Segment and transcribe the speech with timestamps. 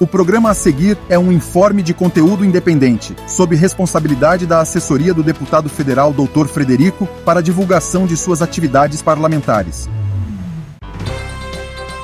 [0.00, 5.22] O programa a seguir é um informe de conteúdo independente, sob responsabilidade da assessoria do
[5.22, 6.46] deputado federal Dr.
[6.46, 9.90] Frederico para divulgação de suas atividades parlamentares.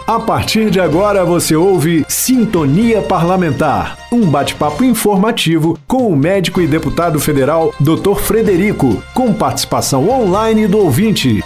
[0.06, 6.67] A partir de agora você ouve Sintonia Parlamentar, um bate-papo informativo com o médico e
[6.67, 8.17] deputado federal Dr.
[8.21, 11.42] Frederico, com participação online do ouvinte.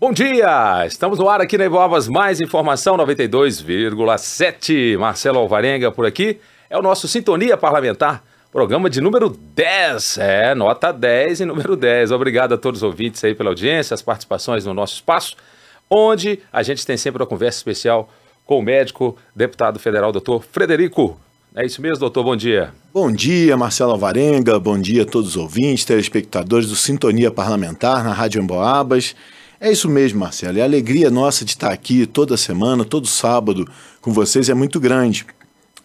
[0.00, 0.86] Bom dia!
[0.86, 4.96] Estamos no ar aqui na Ivovas, mais informação 92,7.
[4.96, 6.38] Marcelo Alvarenga por aqui.
[6.70, 10.16] É o nosso Sintonia Parlamentar, programa de número 10.
[10.16, 12.12] É, nota 10 e número 10.
[12.12, 15.36] Obrigado a todos os ouvintes aí pela audiência, as participações no nosso espaço
[15.90, 18.08] onde a gente tem sempre uma conversa especial
[18.46, 21.20] com o médico, deputado federal, doutor Frederico.
[21.54, 22.22] É isso mesmo, doutor?
[22.22, 22.72] Bom dia.
[22.94, 24.58] Bom dia, Marcelo Alvarenga.
[24.58, 29.16] Bom dia a todos os ouvintes, telespectadores do Sintonia Parlamentar na Rádio Emboabas.
[29.62, 30.56] É isso mesmo, Marcelo.
[30.56, 33.68] E a alegria nossa de estar aqui toda semana, todo sábado,
[34.00, 35.26] com vocês é muito grande.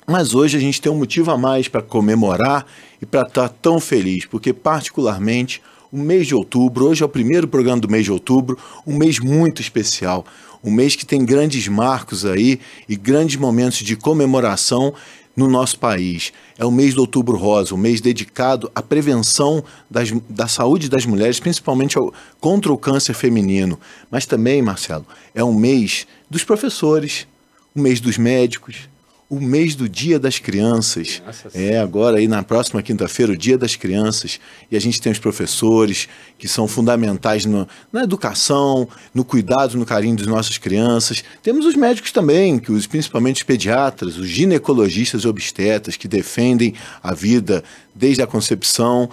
[0.07, 2.65] Mas hoje a gente tem um motivo a mais para comemorar
[3.01, 7.49] e para estar tão feliz, porque, particularmente, o mês de outubro, hoje é o primeiro
[7.49, 10.25] programa do mês de outubro, um mês muito especial,
[10.63, 14.93] um mês que tem grandes marcos aí e grandes momentos de comemoração
[15.35, 16.31] no nosso país.
[16.57, 21.05] É o mês de Outubro Rosa, um mês dedicado à prevenção das, da saúde das
[21.05, 23.79] mulheres, principalmente ao, contra o câncer feminino.
[24.09, 27.27] Mas também, Marcelo, é um mês dos professores,
[27.75, 28.87] o mês dos médicos,
[29.29, 31.21] o mês do Dia das Crianças.
[31.25, 35.11] Nossa, é agora aí na próxima quinta-feira o Dia das Crianças e a gente tem
[35.11, 41.23] os professores que são fundamentais no, na educação, no cuidado, no carinho das nossas crianças.
[41.41, 46.75] Temos os médicos também, que os principalmente os pediatras, os ginecologistas e obstetras que defendem
[47.01, 47.63] a vida
[47.95, 49.09] desde a concepção.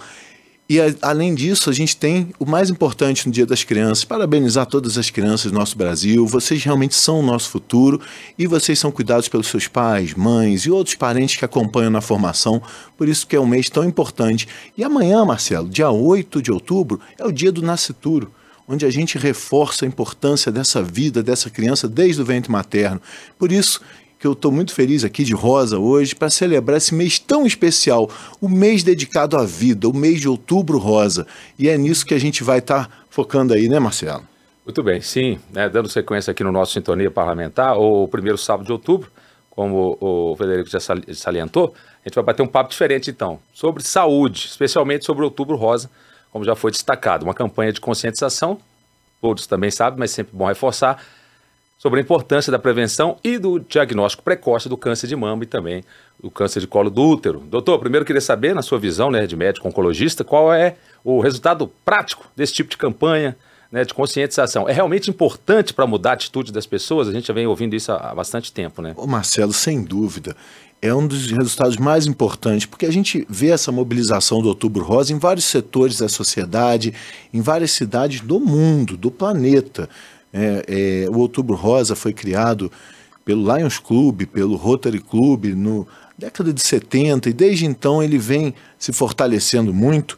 [0.67, 4.65] E a, além disso, a gente tem o mais importante no Dia das Crianças, parabenizar
[4.65, 6.25] todas as crianças do nosso Brasil.
[6.25, 7.99] Vocês realmente são o nosso futuro
[8.39, 12.61] e vocês são cuidados pelos seus pais, mães e outros parentes que acompanham na formação.
[12.97, 14.47] Por isso que é um mês tão importante.
[14.77, 18.31] E amanhã, Marcelo, dia 8 de outubro, é o dia do nascituro
[18.65, 23.01] onde a gente reforça a importância dessa vida, dessa criança desde o ventre materno.
[23.37, 23.81] Por isso
[24.23, 28.09] que eu estou muito feliz aqui de rosa hoje para celebrar esse mês tão especial,
[28.39, 31.27] o mês dedicado à vida, o mês de outubro rosa.
[31.59, 34.23] E é nisso que a gente vai estar tá focando aí, né, Marcelo?
[34.65, 35.39] Muito bem, sim.
[35.51, 39.11] Né, dando sequência aqui no nosso Sintonia Parlamentar, o primeiro sábado de outubro,
[39.49, 44.45] como o Federico já salientou, a gente vai bater um papo diferente então, sobre saúde,
[44.45, 45.91] especialmente sobre outubro rosa,
[46.31, 47.23] como já foi destacado.
[47.23, 48.57] Uma campanha de conscientização,
[49.21, 51.03] todos também sabem, mas sempre bom reforçar,
[51.83, 55.83] sobre a importância da prevenção e do diagnóstico precoce do câncer de mama e também
[56.17, 57.39] do câncer de colo do útero.
[57.39, 61.69] Doutor, primeiro queria saber, na sua visão né, de médico oncologista, qual é o resultado
[61.83, 63.35] prático desse tipo de campanha
[63.69, 64.69] né, de conscientização.
[64.69, 67.09] É realmente importante para mudar a atitude das pessoas?
[67.09, 68.93] A gente já vem ouvindo isso há bastante tempo, né?
[68.95, 70.37] Ô Marcelo, sem dúvida.
[70.81, 75.11] É um dos resultados mais importantes, porque a gente vê essa mobilização do Outubro Rosa
[75.11, 76.93] em vários setores da sociedade,
[77.33, 79.89] em várias cidades do mundo, do planeta.
[80.33, 82.71] É, é, o Outubro Rosa foi criado
[83.23, 88.53] pelo Lions Club, pelo Rotary Club, no década de 70, e desde então ele vem
[88.77, 90.17] se fortalecendo muito.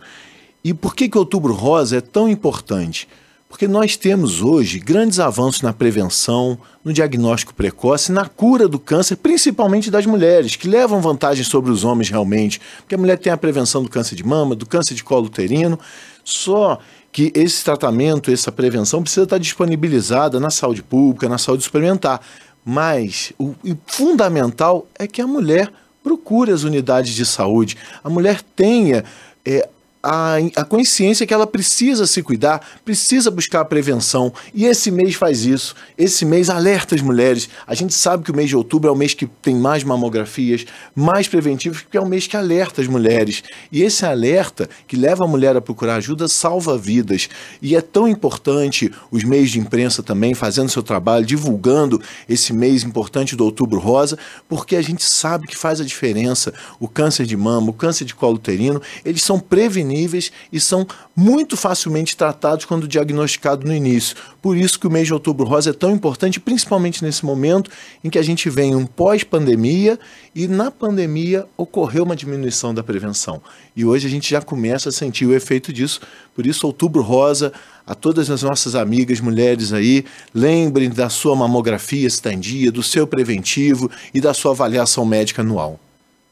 [0.63, 3.07] E por que, que o Outubro Rosa é tão importante?
[3.47, 9.15] Porque nós temos hoje grandes avanços na prevenção, no diagnóstico precoce, na cura do câncer,
[9.15, 12.59] principalmente das mulheres, que levam vantagem sobre os homens realmente.
[12.79, 15.79] Porque a mulher tem a prevenção do câncer de mama, do câncer de colo uterino,
[16.23, 16.79] só
[17.15, 22.19] que esse tratamento, essa prevenção precisa estar disponibilizada na saúde pública, na saúde suplementar.
[22.65, 25.71] Mas o, o fundamental é que a mulher
[26.03, 29.05] procure as unidades de saúde, a mulher tenha
[29.45, 29.69] é,
[30.05, 34.31] a, a consciência que ela precisa se cuidar, precisa buscar a prevenção.
[34.53, 35.73] E esse mês faz isso.
[35.97, 37.49] Esse mês alerta as mulheres.
[37.65, 40.63] A gente sabe que o mês de outubro é o mês que tem mais mamografias,
[40.93, 43.41] mais preventivos, porque é o mês que alerta as mulheres.
[43.71, 47.27] E esse alerta que leva a mulher a procurar ajuda salva vidas.
[47.59, 51.99] E é tão importante os meios de imprensa também fazendo seu trabalho, divulgando
[52.29, 56.53] esse mês importante do Outubro Rosa, porque a gente sabe que faz a diferença.
[56.79, 60.85] O câncer de mama, o câncer de colo uterino, eles são prevenidos disponíveis e são
[61.15, 64.15] muito facilmente tratados quando diagnosticado no início.
[64.41, 67.71] Por isso que o mês de outubro rosa é tão importante, principalmente nesse momento
[68.03, 69.97] em que a gente vem um pós-pandemia
[70.35, 73.41] e na pandemia ocorreu uma diminuição da prevenção.
[73.75, 76.01] E hoje a gente já começa a sentir o efeito disso.
[76.35, 77.53] Por isso, outubro rosa,
[77.87, 80.03] a todas as nossas amigas mulheres aí,
[80.33, 85.05] lembrem da sua mamografia se está em dia, do seu preventivo e da sua avaliação
[85.05, 85.79] médica anual.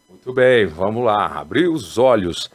[0.10, 2.50] Muito bem, vamos lá, abrir os olhos.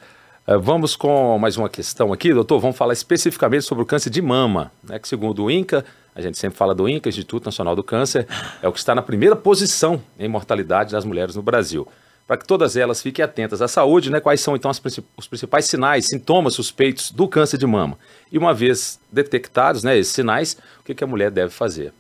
[0.49, 2.59] Eh, vamos com mais uma questão aqui, doutor.
[2.59, 5.85] Vamos falar especificamente sobre o câncer de mama, né, que segundo o INCA,
[6.15, 8.27] a gente sempre fala do INCA, Instituto Nacional do Câncer,
[8.63, 11.87] é o que está na primeira posição em mortalidade das mulheres no Brasil.
[12.27, 16.07] Para que todas elas fiquem atentas à saúde, né, quais são então os principais sinais,
[16.07, 17.99] sintomas suspeitos do câncer de mama?
[18.33, 21.93] E uma vez detectados né, esses sinais, o que, que a mulher deve fazer?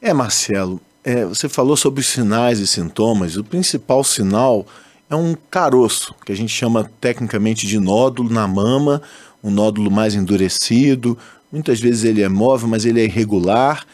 [0.00, 3.36] É, Marcelo, é, você falou sobre sinais e sintomas.
[3.36, 4.66] O principal sinal
[5.10, 9.02] é um caroço, que a gente chama tecnicamente de nódulo na mama,
[9.42, 11.18] um nódulo mais endurecido.
[11.50, 13.84] Muitas vezes ele é móvel, mas ele é irregular.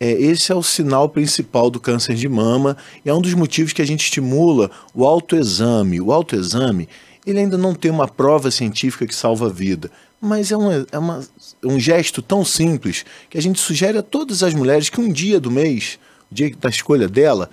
[0.00, 3.72] É, esse é o sinal principal do câncer de mama e é um dos motivos
[3.72, 6.00] que a gente estimula o autoexame.
[6.00, 6.88] O autoexame
[7.24, 9.90] ele ainda não tem uma prova científica que salva a vida,
[10.20, 11.20] mas é, uma, é uma,
[11.64, 15.40] um gesto tão simples que a gente sugere a todas as mulheres que um dia
[15.40, 15.98] do mês,
[16.30, 17.50] o dia da escolha dela,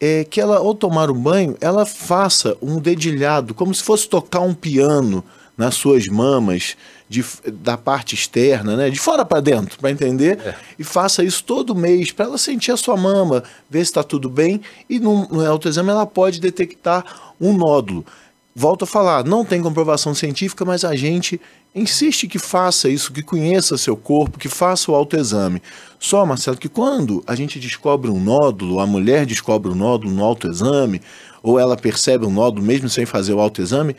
[0.00, 4.40] é que ela, ao tomar o banho, ela faça um dedilhado, como se fosse tocar
[4.40, 5.24] um piano
[5.56, 6.76] nas suas mamas,
[7.08, 8.90] de, da parte externa, né?
[8.90, 10.54] de fora para dentro, para entender, é.
[10.78, 14.28] e faça isso todo mês, para ela sentir a sua mama, ver se está tudo
[14.28, 17.04] bem, e no, no autoexame ela pode detectar
[17.40, 18.04] um nódulo.
[18.56, 21.40] Volto a falar, não tem comprovação científica, mas a gente
[21.74, 25.60] insiste que faça isso, que conheça seu corpo, que faça o autoexame.
[25.98, 30.22] Só, Marcelo, que quando a gente descobre um nódulo, a mulher descobre um nódulo no
[30.22, 31.02] autoexame,
[31.42, 33.96] ou ela percebe um nódulo mesmo sem fazer o autoexame,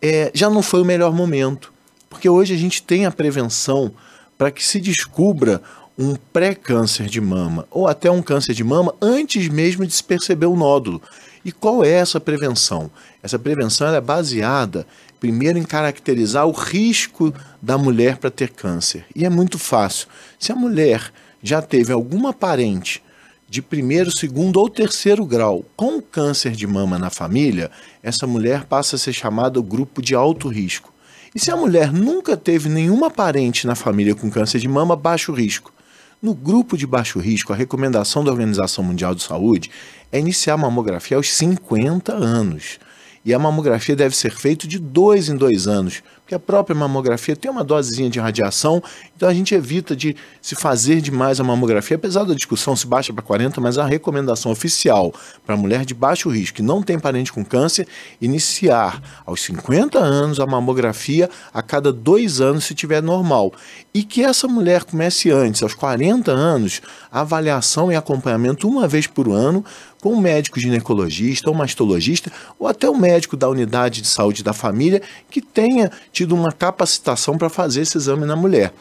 [0.00, 1.70] é, já não foi o melhor momento.
[2.08, 3.92] Porque hoje a gente tem a prevenção
[4.38, 5.60] para que se descubra
[5.98, 10.46] um pré-câncer de mama ou até um câncer de mama antes mesmo de se perceber
[10.46, 11.02] o nódulo.
[11.44, 12.88] E qual é essa prevenção?
[13.20, 14.86] Essa prevenção é baseada,
[15.18, 19.04] primeiro, em caracterizar o risco da mulher para ter câncer.
[19.14, 20.06] E é muito fácil.
[20.38, 21.12] Se a mulher
[21.42, 23.02] já teve alguma parente
[23.48, 27.70] de primeiro, segundo ou terceiro grau com câncer de mama na família,
[28.02, 30.92] essa mulher passa a ser chamada grupo de alto risco.
[31.34, 35.32] E se a mulher nunca teve nenhuma parente na família com câncer de mama, baixo
[35.32, 35.72] risco.
[36.20, 39.70] No grupo de baixo risco, a recomendação da Organização Mundial de Saúde
[40.10, 42.80] é iniciar a mamografia aos 50 anos.
[43.24, 47.34] E a mamografia deve ser feita de dois em dois anos, porque a própria mamografia
[47.34, 48.82] tem uma dosezinha de radiação,
[49.16, 53.14] então a gente evita de se fazer demais a mamografia, apesar da discussão se baixa
[53.14, 55.10] para 40, mas a recomendação oficial
[55.46, 57.88] para mulher de baixo risco que não tem parente com câncer,
[58.20, 63.50] iniciar aos 50 anos a mamografia a cada dois anos se tiver normal.
[63.94, 69.30] E que essa mulher comece antes, aos 40 anos, avaliação e acompanhamento uma vez por
[69.30, 69.64] ano,
[70.00, 74.44] com um médico ginecologista, ou mastologista, ou até o um médico da unidade de saúde
[74.44, 78.72] da família que tenha tido uma capacitação para fazer esse exame na mulher.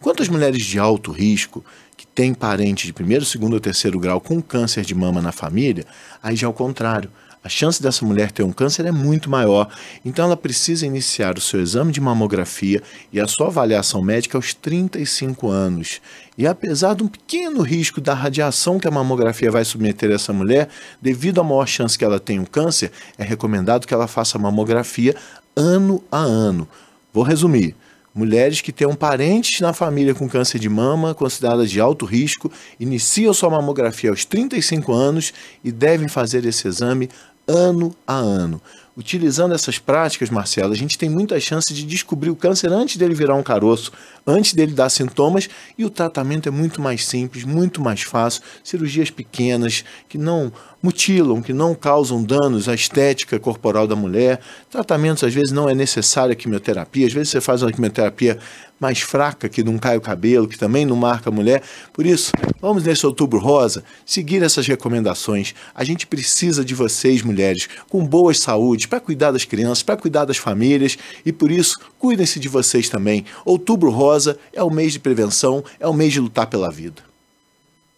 [0.00, 1.62] Quantas mulheres de alto risco
[1.94, 5.84] que têm parente de primeiro, segundo ou terceiro grau com câncer de mama na família,
[6.22, 7.10] aí já é o contrário
[7.46, 9.68] a chance dessa mulher ter um câncer é muito maior.
[10.04, 12.82] Então ela precisa iniciar o seu exame de mamografia
[13.12, 16.00] e a sua avaliação médica aos 35 anos.
[16.36, 20.68] E apesar de um pequeno risco da radiação que a mamografia vai submeter essa mulher,
[21.00, 25.14] devido à maior chance que ela tenha um câncer, é recomendado que ela faça mamografia
[25.54, 26.68] ano a ano.
[27.16, 27.74] Vou resumir.
[28.14, 33.32] Mulheres que tenham parentes na família com câncer de mama, consideradas de alto risco, iniciam
[33.32, 35.32] sua mamografia aos 35 anos
[35.64, 37.08] e devem fazer esse exame
[37.48, 38.60] ano a ano.
[38.94, 43.14] Utilizando essas práticas, Marcelo, a gente tem muita chance de descobrir o câncer antes dele
[43.14, 43.92] virar um caroço,
[44.26, 45.48] antes dele dar sintomas,
[45.78, 48.42] e o tratamento é muito mais simples, muito mais fácil.
[48.62, 50.52] Cirurgias pequenas que não
[50.86, 54.40] mutilam, que não causam danos à estética corporal da mulher.
[54.70, 58.38] Tratamentos, às vezes, não é necessária quimioterapia, às vezes você faz uma quimioterapia
[58.78, 61.62] mais fraca, que não cai o cabelo, que também não marca a mulher.
[61.92, 65.54] Por isso, vamos nesse outubro rosa seguir essas recomendações.
[65.74, 70.24] A gente precisa de vocês, mulheres, com boas saúdes, para cuidar das crianças, para cuidar
[70.24, 73.24] das famílias e por isso, cuidem-se de vocês também.
[73.44, 77.02] Outubro rosa é o mês de prevenção, é o mês de lutar pela vida.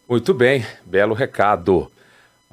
[0.09, 1.91] Muito bem, belo recado.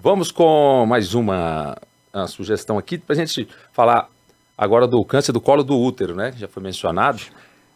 [0.06, 1.76] Vamos com mais uma,
[2.14, 4.08] uma sugestão aqui para a gente falar
[4.56, 6.32] agora do câncer do colo do útero, né?
[6.38, 7.24] Já foi mencionado.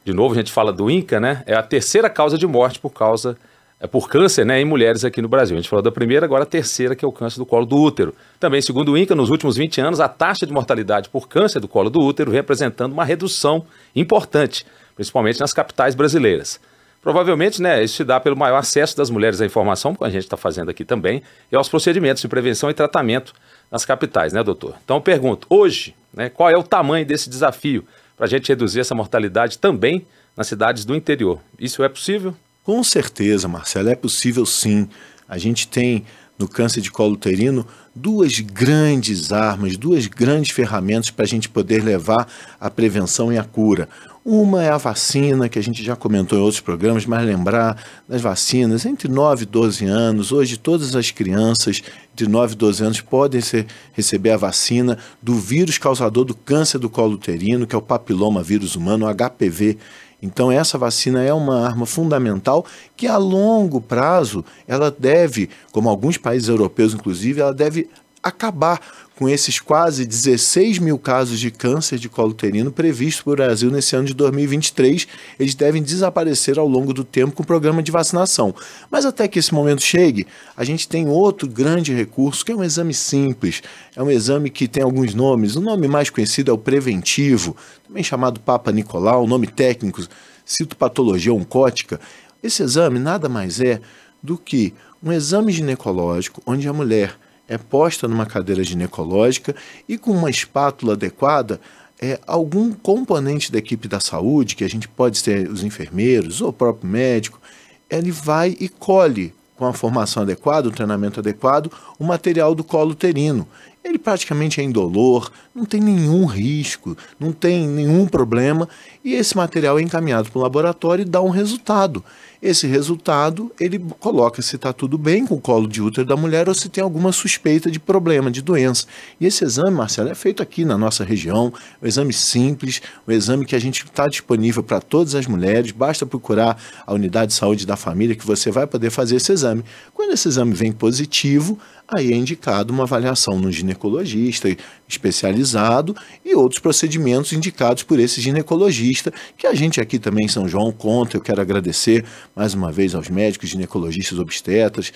[0.05, 1.41] De novo, a gente fala do INCA, né?
[1.47, 3.35] É a terceira causa de morte por causa
[3.79, 5.57] é por câncer né, em mulheres aqui no Brasil.
[5.57, 7.77] A gente falou da primeira, agora a terceira, que é o câncer do colo do
[7.77, 8.13] útero.
[8.39, 11.67] Também, segundo o INCA, nos últimos 20 anos, a taxa de mortalidade por câncer do
[11.67, 16.59] colo do útero vem apresentando uma redução importante, principalmente nas capitais brasileiras.
[17.01, 20.23] Provavelmente, né, isso se dá pelo maior acesso das mulheres à informação, como a gente
[20.23, 23.33] está fazendo aqui também, e aos procedimentos de prevenção e tratamento
[23.71, 24.75] nas capitais, né, doutor?
[24.83, 27.85] Então eu pergunto, hoje, né, qual é o tamanho desse desafio
[28.17, 31.39] para a gente reduzir essa mortalidade também nas cidades do interior?
[31.57, 32.35] Isso é possível?
[32.63, 34.89] Com certeza, Marcelo, é possível sim.
[35.27, 36.05] A gente tem
[36.37, 41.83] no câncer de colo uterino duas grandes armas, duas grandes ferramentas para a gente poder
[41.83, 42.27] levar
[42.59, 43.89] a prevenção e a cura.
[44.31, 48.21] Uma é a vacina, que a gente já comentou em outros programas, mas lembrar das
[48.21, 50.31] vacinas entre 9 e 12 anos.
[50.31, 51.81] Hoje, todas as crianças
[52.13, 56.77] de 9 e 12 anos podem ser, receber a vacina do vírus causador do câncer
[56.77, 59.79] do colo uterino, que é o papiloma vírus humano, HPV.
[60.21, 62.63] Então essa vacina é uma arma fundamental
[62.95, 67.89] que a longo prazo ela deve, como alguns países europeus inclusive, ela deve
[68.21, 68.79] acabar
[69.19, 73.69] com esses quase 16 mil casos de câncer de colo uterino previstos para o Brasil
[73.69, 75.05] nesse ano de 2023.
[75.37, 78.55] Eles devem desaparecer ao longo do tempo com o programa de vacinação.
[78.89, 82.63] Mas até que esse momento chegue, a gente tem outro grande recurso, que é um
[82.63, 83.61] exame simples.
[83.93, 85.57] É um exame que tem alguns nomes.
[85.57, 90.01] O nome mais conhecido é o preventivo, também chamado Papa Nicolau, nome técnico,
[90.45, 91.99] citopatologia oncótica.
[92.41, 93.81] Esse exame nada mais é
[94.23, 94.73] do que
[95.03, 99.55] um exame ginecológico onde a mulher é posta numa cadeira ginecológica
[99.87, 101.59] e com uma espátula adequada,
[101.99, 106.49] é, algum componente da equipe da saúde, que a gente pode ser os enfermeiros ou
[106.49, 107.41] o próprio médico,
[107.89, 112.91] ele vai e colhe com a formação adequada, o treinamento adequado, o material do colo
[112.91, 113.45] uterino.
[113.89, 118.69] Ele praticamente é indolor, não tem nenhum risco, não tem nenhum problema,
[119.03, 122.03] e esse material é encaminhado para o laboratório e dá um resultado.
[122.39, 126.47] Esse resultado, ele coloca se está tudo bem com o colo de útero da mulher
[126.47, 128.85] ou se tem alguma suspeita de problema, de doença.
[129.19, 133.43] E esse exame, Marcelo, é feito aqui na nossa região, um exame simples, um exame
[133.43, 137.65] que a gente está disponível para todas as mulheres, basta procurar a unidade de saúde
[137.65, 139.65] da família que você vai poder fazer esse exame.
[139.95, 141.59] Quando esse exame vem positivo,
[141.91, 144.55] aí é indicado uma avaliação no ginecologista
[144.87, 150.47] especializado e outros procedimentos indicados por esse ginecologista, que a gente aqui também em São
[150.47, 151.17] João conta.
[151.17, 152.05] Eu quero agradecer
[152.35, 154.93] mais uma vez aos médicos, ginecologistas, obstetras,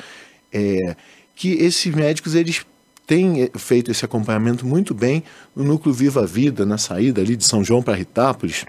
[0.51, 0.95] é,
[1.35, 2.65] que esses médicos eles
[3.07, 5.23] têm feito esse acompanhamento muito bem
[5.55, 8.65] no núcleo Viva Vida, na saída ali de São João para Ritápolis.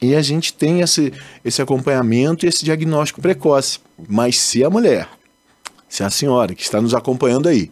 [0.00, 1.12] E a gente tem esse,
[1.44, 3.80] esse acompanhamento e esse diagnóstico precoce.
[4.08, 5.08] Mas se a mulher
[5.88, 7.70] se a senhora que está nos acompanhando aí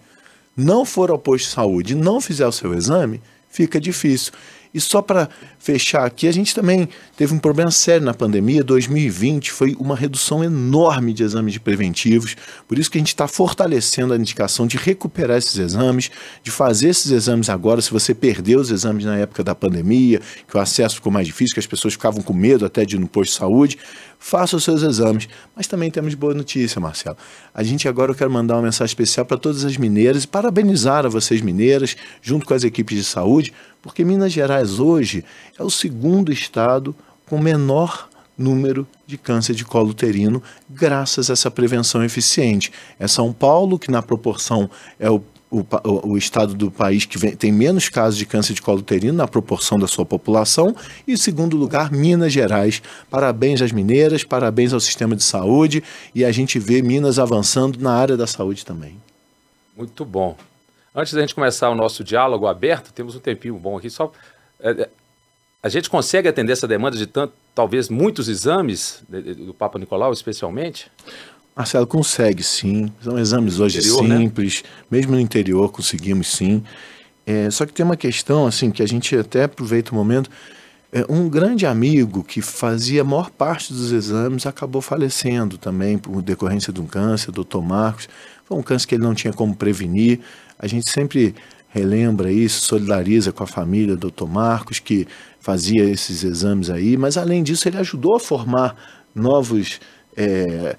[0.56, 4.32] não for ao posto de saúde e não fizer o seu exame, fica difícil.
[4.72, 8.62] E só para fechar aqui, a gente também teve um problema sério na pandemia.
[8.62, 12.36] 2020 foi uma redução enorme de exames de preventivos.
[12.68, 16.10] Por isso que a gente está fortalecendo a indicação de recuperar esses exames,
[16.42, 17.80] de fazer esses exames agora.
[17.80, 21.54] Se você perdeu os exames na época da pandemia, que o acesso ficou mais difícil,
[21.54, 23.78] que as pessoas ficavam com medo até de ir no posto de saúde,
[24.18, 25.28] faça os seus exames.
[25.54, 27.16] Mas também temos boa notícia, Marcelo.
[27.54, 31.06] A gente agora eu quero mandar uma mensagem especial para todas as mineiras e parabenizar
[31.06, 33.52] a vocês mineiras, junto com as equipes de saúde,
[33.86, 35.24] porque Minas Gerais hoje
[35.58, 36.94] é o segundo estado
[37.26, 42.70] com menor número de câncer de colo uterino, graças a essa prevenção eficiente.
[42.98, 45.64] É São Paulo, que na proporção é o, o,
[46.08, 49.28] o estado do país que vem, tem menos casos de câncer de colo uterino na
[49.28, 50.74] proporção da sua população,
[51.06, 52.82] e em segundo lugar, Minas Gerais.
[53.08, 55.82] Parabéns às mineiras, parabéns ao sistema de saúde,
[56.14, 58.96] e a gente vê Minas avançando na área da saúde também.
[59.76, 60.36] Muito bom.
[60.96, 63.90] Antes da gente começar o nosso diálogo aberto, temos um tempinho bom aqui.
[63.90, 64.10] Só
[64.58, 64.88] é, é
[65.62, 70.88] a gente consegue atender essa demanda de tanto, talvez muitos exames do Papa Nicolau, especialmente?
[71.56, 72.90] Marcelo, consegue sim.
[73.02, 74.18] São exames hoje interior, né?
[74.18, 74.70] simples, né?
[74.90, 76.62] mesmo no interior conseguimos sim.
[77.26, 80.30] É, só que tem uma questão assim que a gente até aproveita o momento.
[80.92, 86.22] É, um grande amigo que fazia a maior parte dos exames acabou falecendo também por
[86.22, 88.08] decorrência de um câncer, doutor Marcos.
[88.44, 90.20] Foi um câncer que ele não tinha como prevenir.
[90.58, 91.34] A gente sempre
[91.68, 94.26] relembra isso, solidariza com a família do Dr.
[94.26, 95.06] Marcos, que
[95.40, 98.74] fazia esses exames aí, mas além disso, ele ajudou a formar
[99.14, 99.78] novos
[100.16, 100.76] é,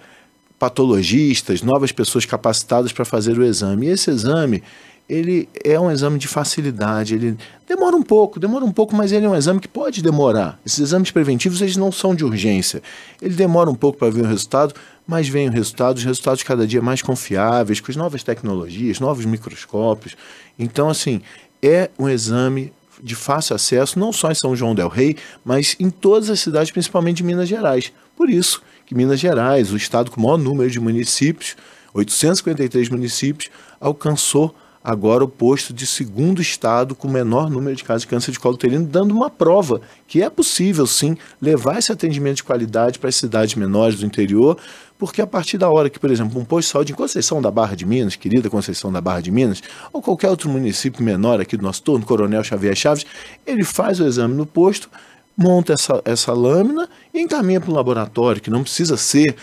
[0.59, 3.87] patologistas, novas pessoas capacitadas para fazer o exame.
[3.87, 4.63] E esse exame,
[5.07, 9.25] ele é um exame de facilidade, ele demora um pouco, demora um pouco, mas ele
[9.25, 10.59] é um exame que pode demorar.
[10.65, 12.81] Esses exames preventivos, eles não são de urgência.
[13.21, 14.73] Ele demora um pouco para ver o resultado,
[15.07, 19.25] mas vem o resultado, os resultados cada dia mais confiáveis, com as novas tecnologias, novos
[19.25, 20.15] microscópios.
[20.59, 21.21] Então, assim,
[21.61, 25.89] é um exame de fácil acesso, não só em São João del Rei, mas em
[25.89, 27.93] todas as cidades, principalmente de Minas Gerais.
[28.15, 31.55] Por isso que Minas Gerais, o estado com o maior número de municípios,
[31.93, 33.49] 853 municípios,
[33.79, 34.53] alcançou
[34.87, 38.55] agora o posto de segundo estado com menor número de casos de câncer de colo
[38.55, 43.17] uterino, dando uma prova que é possível sim levar esse atendimento de qualidade para as
[43.17, 44.57] cidades menores do interior,
[44.97, 47.51] porque a partir da hora que, por exemplo, um posto de saúde em Conceição da
[47.51, 51.57] Barra de Minas, querida Conceição da Barra de Minas, ou qualquer outro município menor aqui
[51.57, 53.05] do nosso turno, Coronel Xavier Chaves,
[53.45, 54.89] ele faz o exame no posto,
[55.35, 59.35] monta essa, essa lâmina e encaminha para o laboratório, que não precisa ser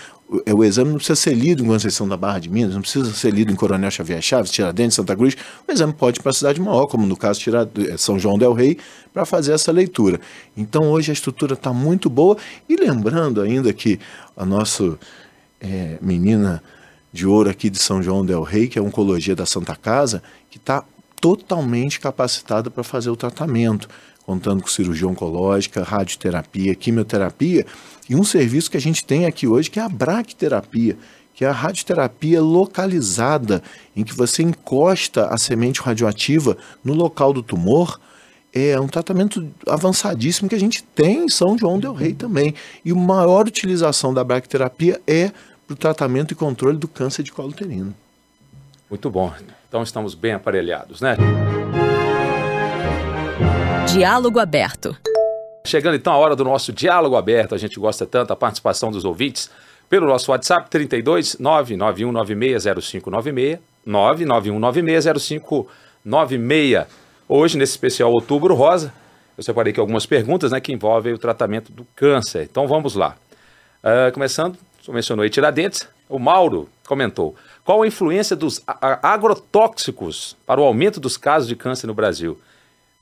[0.47, 3.13] o, o exame não precisa ser lido em Conceição da Barra de Minas, não precisa
[3.13, 5.37] ser lido em Coronel Xavier Chaves, Tiradentes, Santa Cruz.
[5.67, 8.53] O exame pode ir para a cidade maior, como no caso eh, São João del
[8.53, 8.79] Rei,
[9.13, 10.21] para fazer essa leitura.
[10.57, 12.37] Então hoje a estrutura está muito boa.
[12.69, 14.01] E lembrando ainda que
[14.37, 14.99] a nossa
[15.61, 16.63] é, menina
[17.13, 20.23] de ouro aqui de São João del Rei, que é a oncologia da Santa Casa,
[20.51, 20.85] que está
[21.21, 23.89] totalmente capacitada para fazer o tratamento,
[24.27, 27.67] contando com cirurgia oncológica, radioterapia, quimioterapia
[28.09, 30.97] e um serviço que a gente tem aqui hoje que é a braquiterapia,
[31.35, 33.63] que é a radioterapia localizada,
[33.95, 38.01] em que você encosta a semente radioativa no local do tumor.
[38.53, 42.55] É um tratamento avançadíssimo que a gente tem em São João del Rei também.
[42.85, 45.33] E a maior utilização da braquiterapia é
[45.67, 47.93] para o tratamento e controle do câncer de colo uterino.
[48.89, 49.33] Muito bom.
[49.69, 51.17] Então estamos bem aparelhados, né?
[53.93, 54.97] Diálogo aberto.
[55.67, 59.05] Chegando então a hora do nosso diálogo aberto, a gente gosta tanto da participação dos
[59.05, 59.51] ouvintes
[59.89, 66.87] pelo nosso WhatsApp 32 991960596, 991960596.
[67.29, 68.93] Hoje, nesse especial Outubro Rosa,
[69.37, 72.49] eu separei aqui algumas perguntas né, que envolvem o tratamento do câncer.
[72.51, 73.17] Então vamos lá.
[73.83, 77.35] Uh, começando, você mencionou aí Tiradentes, o Mauro comentou.
[77.65, 82.39] Qual a influência dos agrotóxicos para o aumento dos casos de câncer no Brasil?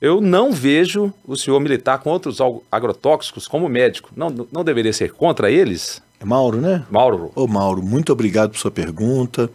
[0.03, 4.09] Eu não vejo o senhor militar com outros agrotóxicos como médico.
[4.13, 6.01] Não, não deveria ser contra eles?
[6.19, 6.85] É Mauro, né?
[6.91, 7.31] Mauro.
[7.33, 9.49] Ô, Mauro, muito obrigado por sua pergunta.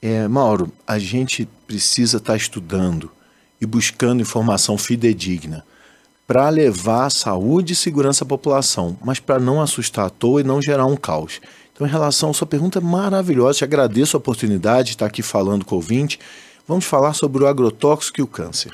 [0.00, 3.10] É, Mauro, a gente precisa estar tá estudando
[3.60, 5.62] e buscando informação fidedigna
[6.26, 10.62] para levar saúde e segurança à população, mas para não assustar à toa e não
[10.62, 11.42] gerar um caos.
[11.74, 15.62] Então, em relação à sua pergunta maravilhosa, te agradeço a oportunidade de estar aqui falando
[15.62, 16.18] com o ouvinte.
[16.66, 18.72] Vamos falar sobre o agrotóxico e o câncer.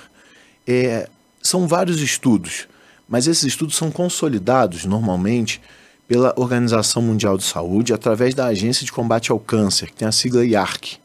[0.66, 1.08] É,
[1.42, 2.68] são vários estudos,
[3.08, 5.60] mas esses estudos são consolidados normalmente
[6.06, 10.12] pela Organização Mundial de Saúde através da Agência de Combate ao Câncer, que tem a
[10.12, 10.98] sigla IARC.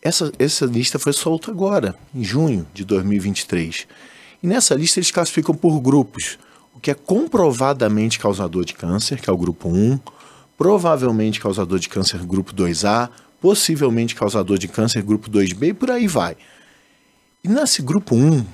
[0.00, 3.86] Essa, essa lista foi solta agora, em junho de 2023.
[4.42, 6.38] E nessa lista eles classificam por grupos,
[6.74, 9.98] o que é comprovadamente causador de câncer, que é o grupo 1,
[10.56, 13.08] provavelmente causador de câncer grupo 2A,
[13.40, 16.36] possivelmente causador de câncer grupo 2B e por aí vai.
[17.42, 18.44] E nesse grupo 1,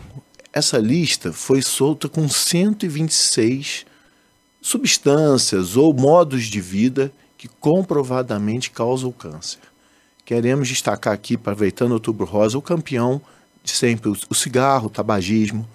[0.52, 3.86] essa lista foi solta com 126
[4.60, 9.60] substâncias ou modos de vida que comprovadamente causam câncer.
[10.24, 13.20] Queremos destacar aqui, aproveitando o Outubro Rosa, o campeão
[13.62, 15.68] de sempre, o cigarro, o tabagismo,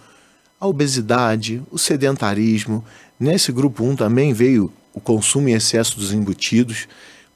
[0.60, 2.84] a obesidade, o sedentarismo.
[3.20, 6.88] Nesse grupo 1 também veio o consumo em excesso dos embutidos,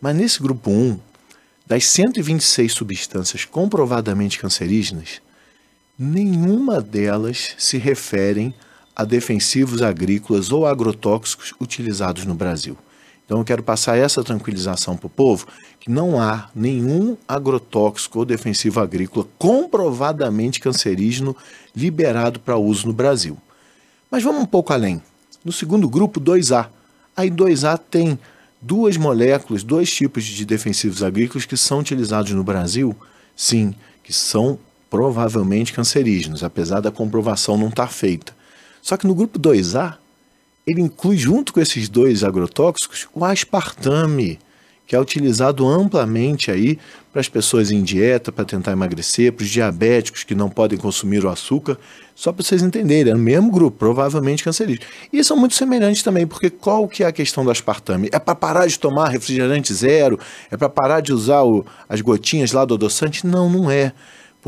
[0.01, 0.99] mas nesse grupo 1,
[1.65, 5.21] das 126 substâncias comprovadamente cancerígenas,
[5.99, 8.53] nenhuma delas se referem
[8.95, 12.77] a defensivos agrícolas ou agrotóxicos utilizados no Brasil.
[13.25, 15.45] Então eu quero passar essa tranquilização para o povo
[15.79, 21.35] que não há nenhum agrotóxico ou defensivo agrícola comprovadamente cancerígeno
[21.75, 23.37] liberado para uso no Brasil.
[24.09, 25.03] Mas vamos um pouco além.
[25.45, 26.67] No segundo grupo, 2A.
[27.15, 28.17] Aí 2A tem
[28.61, 32.95] duas moléculas, dois tipos de defensivos agrícolas que são utilizados no Brasil,
[33.35, 34.57] sim, que são
[34.89, 38.33] provavelmente cancerígenos, apesar da comprovação não estar feita.
[38.81, 39.95] Só que no grupo 2A,
[40.65, 44.39] ele inclui junto com esses dois agrotóxicos o aspartame,
[44.85, 46.79] que é utilizado amplamente aí
[47.11, 51.23] para as pessoas em dieta para tentar emagrecer, para os diabéticos que não podem consumir
[51.23, 51.77] o açúcar,
[52.15, 54.85] só para vocês entenderem, é no mesmo grupo, provavelmente cancerígeno.
[55.13, 58.09] E são muito semelhantes também, porque qual que é a questão do aspartame?
[58.11, 60.19] É para parar de tomar refrigerante zero?
[60.51, 63.25] É para parar de usar o, as gotinhas lá do adoçante?
[63.25, 63.93] Não, não é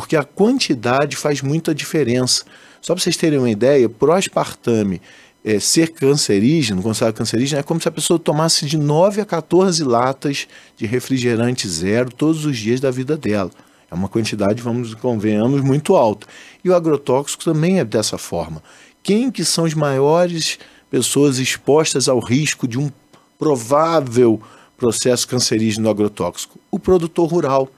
[0.01, 2.43] porque a quantidade faz muita diferença.
[2.81, 4.99] Só para vocês terem uma ideia, pro aspartame
[5.45, 9.83] é, ser cancerígeno, considerado cancerígeno, é como se a pessoa tomasse de 9 a 14
[9.83, 13.51] latas de refrigerante zero todos os dias da vida dela.
[13.91, 16.25] É uma quantidade, vamos convenhamos, muito alta.
[16.63, 18.63] E o agrotóxico também é dessa forma.
[19.03, 20.57] Quem que são as maiores
[20.89, 22.91] pessoas expostas ao risco de um
[23.37, 24.41] provável
[24.75, 26.59] processo cancerígeno agrotóxico?
[26.71, 27.69] O produtor rural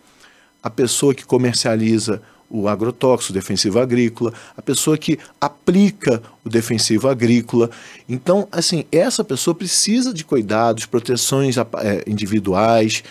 [0.63, 7.09] a pessoa que comercializa o agrotóxico, o defensivo agrícola, a pessoa que aplica o defensivo
[7.09, 7.69] agrícola.
[8.07, 13.03] Então, assim, essa pessoa precisa de cuidados, proteções é, individuais,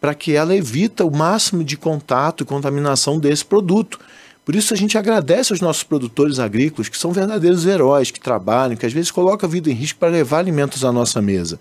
[0.00, 3.98] para que ela evita o máximo de contato e contaminação desse produto.
[4.44, 8.76] Por isso a gente agradece aos nossos produtores agrícolas, que são verdadeiros heróis, que trabalham,
[8.76, 11.58] que às vezes colocam a vida em risco para levar alimentos à nossa mesa.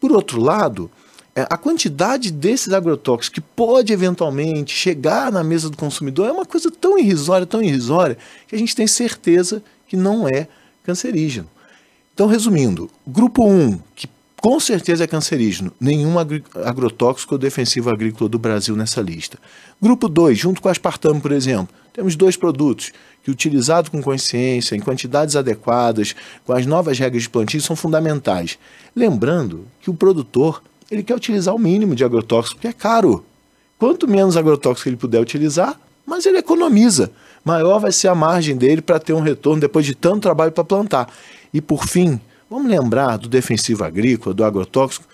[0.00, 0.90] Por outro lado,
[1.36, 6.70] a quantidade desses agrotóxicos que pode eventualmente chegar na mesa do consumidor é uma coisa
[6.70, 8.16] tão irrisória, tão irrisória,
[8.46, 10.46] que a gente tem certeza que não é
[10.84, 11.48] cancerígeno.
[12.14, 14.08] Então, resumindo, grupo 1, que
[14.40, 15.72] com certeza é cancerígeno.
[15.80, 19.38] Nenhum agrotóxico ou defensivo agrícola do Brasil nessa lista.
[19.80, 22.92] Grupo 2, junto com aspartame, por exemplo, temos dois produtos
[23.22, 28.58] que, utilizados com consciência, em quantidades adequadas, com as novas regras de plantio, são fundamentais.
[28.94, 33.24] Lembrando que o produtor ele quer utilizar o mínimo de agrotóxico, que é caro.
[33.78, 37.10] Quanto menos agrotóxico ele puder utilizar, mais ele economiza.
[37.44, 40.64] Maior vai ser a margem dele para ter um retorno depois de tanto trabalho para
[40.64, 41.12] plantar.
[41.52, 45.06] E por fim, vamos lembrar do defensivo agrícola, do agrotóxico.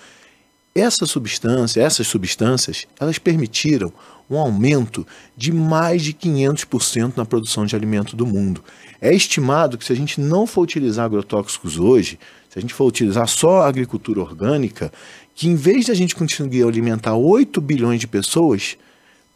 [0.75, 3.93] Essa substância, essas substâncias, elas permitiram
[4.31, 5.05] um aumento
[5.37, 8.63] de mais de 500% na produção de alimento do mundo.
[9.01, 12.85] É estimado que se a gente não for utilizar agrotóxicos hoje, se a gente for
[12.85, 14.93] utilizar só a agricultura orgânica,
[15.41, 18.77] que em vez de a gente conseguir alimentar 8 bilhões de pessoas,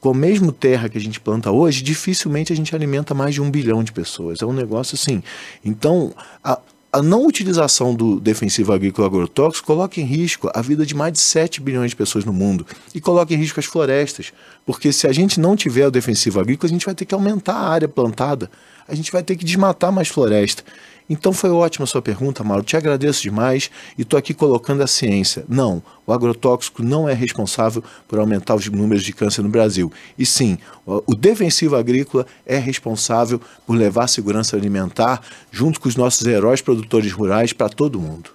[0.03, 3.41] com a mesma terra que a gente planta hoje, dificilmente a gente alimenta mais de
[3.41, 4.43] um bilhão de pessoas.
[4.43, 5.23] É um negócio assim.
[5.65, 6.13] Então,
[6.45, 6.61] a,
[6.93, 11.21] a não utilização do defensivo agrícola agrotóxico coloca em risco a vida de mais de
[11.21, 14.31] 7 bilhões de pessoas no mundo e coloca em risco as florestas,
[14.67, 17.55] porque se a gente não tiver o defensivo agrícola, a gente vai ter que aumentar
[17.55, 18.51] a área plantada,
[18.87, 20.63] a gente vai ter que desmatar mais floresta.
[21.09, 22.63] Então foi ótima a sua pergunta, Mauro.
[22.63, 25.45] Te agradeço demais e estou aqui colocando a ciência.
[25.49, 29.93] Não, o agrotóxico não é responsável por aumentar os números de câncer no Brasil.
[30.19, 36.27] E sim, o defensivo agrícola é responsável por levar segurança alimentar junto com os nossos
[36.27, 38.31] heróis produtores rurais para todo mundo.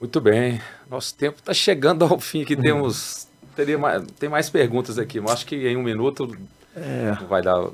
[0.00, 0.60] Muito bem.
[0.90, 2.54] Nosso tempo está chegando ao fim aqui.
[2.60, 3.26] Temos.
[3.54, 6.34] Teria mais, tem mais perguntas aqui, mas acho que em um minuto
[6.74, 7.16] é.
[7.28, 7.68] vai dar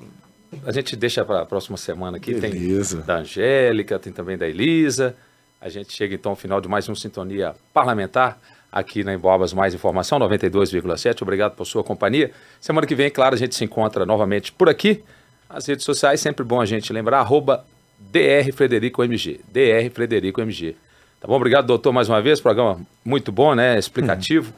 [0.65, 2.35] a gente deixa para a próxima semana aqui.
[2.35, 2.99] Beleza.
[2.99, 5.15] Tem da Angélica, tem também da Elisa.
[5.61, 8.39] A gente chega então ao final de mais um Sintonia Parlamentar
[8.71, 11.23] aqui na Emboabas Mais Informação 92,7.
[11.23, 12.31] Obrigado por sua companhia.
[12.61, 15.03] Semana que vem, claro, a gente se encontra novamente por aqui.
[15.49, 17.65] As redes sociais, sempre bom a gente lembrar, arroba
[17.99, 19.41] DR Frederico MG.
[19.53, 20.77] DR Frederico MG.
[21.21, 21.35] Tá bom?
[21.35, 22.41] Obrigado, doutor, mais uma vez.
[22.41, 23.79] Programa muito bom, né?
[23.79, 24.53] Explicativo.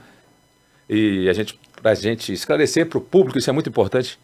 [0.89, 0.97] Uhum.
[0.97, 4.19] E a gente, pra gente esclarecer para o público, isso é muito importante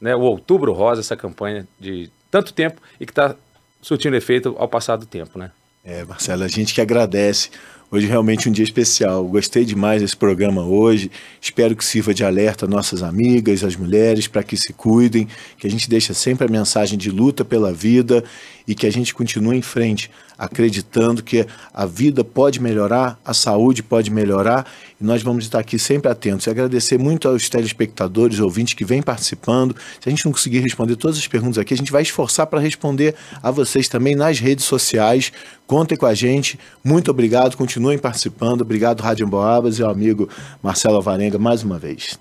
[0.00, 3.36] né, o Outubro Rosa, essa campanha de tanto tempo e que está
[3.82, 5.50] surtindo efeito ao passar do tempo, né?
[5.84, 7.50] É, Marcelo, a gente que agradece.
[7.92, 9.24] Hoje realmente um dia especial.
[9.24, 11.10] Gostei demais desse programa hoje.
[11.40, 15.26] Espero que sirva de alerta nossas amigas, as mulheres, para que se cuidem,
[15.58, 18.22] que a gente deixe sempre a mensagem de luta pela vida
[18.68, 20.08] e que a gente continue em frente,
[20.40, 24.66] acreditando que a vida pode melhorar, a saúde pode melhorar
[24.98, 26.46] e nós vamos estar aqui sempre atentos.
[26.46, 29.76] E agradecer muito aos telespectadores, ouvintes que vêm participando.
[30.00, 32.58] Se a gente não conseguir responder todas as perguntas aqui, a gente vai esforçar para
[32.58, 35.30] responder a vocês também nas redes sociais.
[35.66, 36.58] Contem com a gente.
[36.82, 37.54] Muito obrigado.
[37.54, 38.62] Continuem participando.
[38.62, 40.26] Obrigado, Rádio Emboabas e ao amigo
[40.62, 42.18] Marcelo Alvarenga mais uma vez.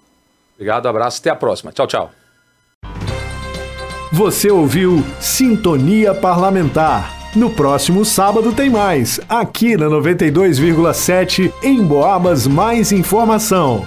[0.55, 1.21] Obrigado, abraço.
[1.21, 1.71] Até a próxima.
[1.71, 2.11] Tchau, tchau.
[4.11, 7.18] Você ouviu Sintonia Parlamentar.
[7.35, 13.85] No próximo sábado tem mais, aqui na 92,7 em Boabas Mais Informação.